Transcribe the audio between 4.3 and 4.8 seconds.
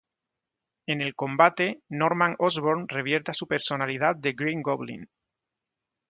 Green